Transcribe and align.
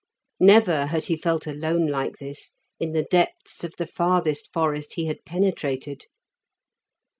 Never 0.39 0.87
had 0.87 1.05
he 1.05 1.15
felt 1.15 1.45
alone 1.45 1.85
like 1.85 2.17
this 2.17 2.53
in 2.79 2.93
the 2.93 3.03
depths 3.03 3.63
of 3.63 3.75
the 3.77 3.85
farthest 3.85 4.51
forest 4.51 4.93
he 4.93 5.05
had 5.05 5.23
penetrated. 5.25 6.05